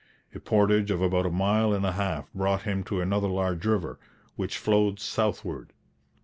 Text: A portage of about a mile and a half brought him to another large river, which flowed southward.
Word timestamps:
A 0.33 0.39
portage 0.39 0.89
of 0.89 0.99
about 0.99 1.27
a 1.27 1.29
mile 1.29 1.73
and 1.75 1.85
a 1.85 1.91
half 1.91 2.27
brought 2.33 2.63
him 2.63 2.83
to 2.85 3.01
another 3.01 3.27
large 3.27 3.63
river, 3.65 3.99
which 4.35 4.57
flowed 4.57 4.99
southward. 4.99 5.73